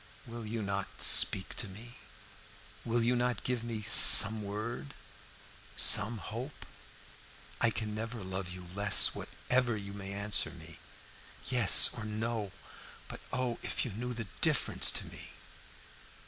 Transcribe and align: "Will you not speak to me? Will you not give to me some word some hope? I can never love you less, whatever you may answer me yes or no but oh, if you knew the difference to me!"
"Will 0.25 0.47
you 0.47 0.63
not 0.63 0.99
speak 0.99 1.53
to 1.57 1.67
me? 1.67 1.99
Will 2.83 3.03
you 3.03 3.15
not 3.15 3.43
give 3.43 3.59
to 3.59 3.67
me 3.67 3.83
some 3.83 4.41
word 4.41 4.95
some 5.75 6.17
hope? 6.17 6.65
I 7.61 7.69
can 7.69 7.93
never 7.93 8.23
love 8.23 8.49
you 8.49 8.65
less, 8.73 9.13
whatever 9.13 9.77
you 9.77 9.93
may 9.93 10.11
answer 10.11 10.49
me 10.49 10.79
yes 11.45 11.87
or 11.93 12.03
no 12.03 12.51
but 13.07 13.21
oh, 13.31 13.59
if 13.61 13.85
you 13.85 13.91
knew 13.91 14.15
the 14.15 14.25
difference 14.41 14.91
to 14.93 15.05
me!" 15.05 15.33